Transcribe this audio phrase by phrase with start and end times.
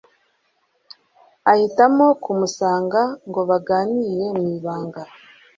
[1.51, 5.01] Ahitamo kumusanga ngo baganire mw’ibanga,